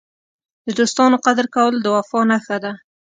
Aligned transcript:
د 0.65 0.67
دوستانو 0.79 1.15
قدر 1.25 1.45
کول 1.55 1.73
د 1.81 1.85
وفا 1.95 2.19
نښه 2.29 2.57
ده. 2.63 2.71